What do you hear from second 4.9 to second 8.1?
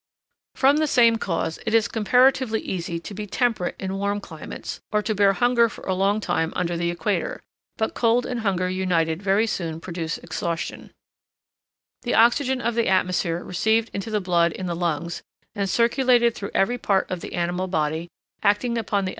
or to bear hunger for a long time under the equator; but